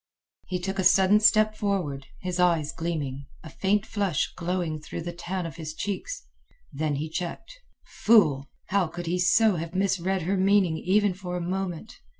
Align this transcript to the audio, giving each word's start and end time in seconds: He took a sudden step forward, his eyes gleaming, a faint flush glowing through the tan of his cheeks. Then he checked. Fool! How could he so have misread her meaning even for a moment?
He 0.47 0.57
took 0.59 0.79
a 0.79 0.83
sudden 0.83 1.19
step 1.19 1.55
forward, 1.55 2.07
his 2.21 2.39
eyes 2.39 2.71
gleaming, 2.71 3.27
a 3.43 3.51
faint 3.51 3.85
flush 3.85 4.33
glowing 4.35 4.81
through 4.81 5.03
the 5.03 5.13
tan 5.13 5.45
of 5.45 5.57
his 5.57 5.75
cheeks. 5.75 6.25
Then 6.73 6.95
he 6.95 7.07
checked. 7.07 7.59
Fool! 7.85 8.49
How 8.69 8.87
could 8.87 9.05
he 9.05 9.19
so 9.19 9.57
have 9.57 9.75
misread 9.75 10.23
her 10.23 10.37
meaning 10.37 10.77
even 10.79 11.13
for 11.13 11.37
a 11.37 11.47
moment? 11.47 11.99